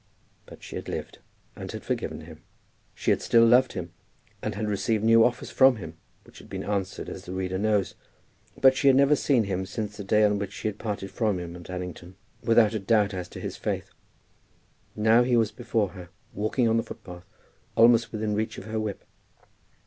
But 0.47 0.63
she 0.63 0.77
had 0.77 0.89
lived, 0.89 1.19
and 1.55 1.71
had 1.71 1.83
forgiven 1.85 2.21
him. 2.21 2.41
She 2.95 3.11
had 3.11 3.21
still 3.21 3.45
loved 3.45 3.73
him, 3.73 3.93
and 4.41 4.55
had 4.55 4.67
received 4.67 5.03
new 5.03 5.23
offers 5.23 5.51
from 5.51 5.75
him, 5.75 5.95
which 6.23 6.39
had 6.39 6.49
been 6.49 6.63
answered 6.63 7.07
as 7.07 7.25
the 7.25 7.31
reader 7.33 7.59
knows. 7.59 7.93
But 8.59 8.75
she 8.75 8.87
had 8.87 8.95
never 8.95 9.15
seen 9.15 9.43
him 9.43 9.63
since 9.67 9.95
the 9.95 10.03
day 10.03 10.23
on 10.23 10.39
which 10.39 10.53
she 10.53 10.67
had 10.67 10.79
parted 10.79 11.11
from 11.11 11.37
him 11.37 11.55
at 11.55 11.69
Allington, 11.69 12.15
without 12.43 12.73
a 12.73 12.79
doubt 12.79 13.13
as 13.13 13.27
to 13.29 13.39
his 13.39 13.57
faith. 13.57 13.91
Now 14.95 15.21
he 15.21 15.37
was 15.37 15.51
before 15.51 15.89
her, 15.89 16.09
walking 16.33 16.67
on 16.67 16.77
the 16.77 16.83
footpath, 16.83 17.23
almost 17.75 18.11
within 18.11 18.33
reach 18.33 18.57
of 18.57 18.65
her 18.65 18.79
whip. 18.79 19.03